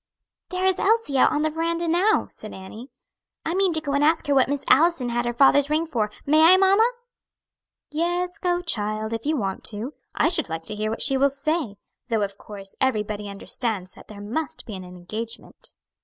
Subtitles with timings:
[0.49, 2.89] "There is Elsie out on the veranda, now," said Annie.
[3.45, 6.09] "I mean to go and ask her what Miss Allison had her father's ring for;
[6.25, 6.89] may I, mamma?"
[7.91, 11.29] "Yes; go, child, if you want to; I should like to hear what she will
[11.29, 11.75] say;
[12.07, 15.75] though, of course, everybody understands that there must be an engagement."